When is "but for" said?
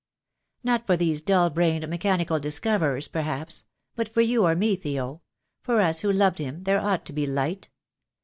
3.95-4.21